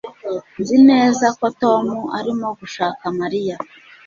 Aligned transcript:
Nzi 0.59 0.77
neza 0.89 1.25
ko 1.37 1.45
Tom 1.61 1.85
arimo 2.17 2.47
gushaka 2.59 3.03
Mariya 3.19 3.55